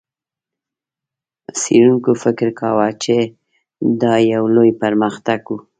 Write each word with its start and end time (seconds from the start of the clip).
څېړونکو 1.59 2.11
فکر 2.23 2.47
کاوه، 2.59 2.87
چې 3.03 3.15
دا 4.01 4.13
یو 4.33 4.43
لوی 4.55 4.71
پرمختګ 4.81 5.41
و. 5.47 5.51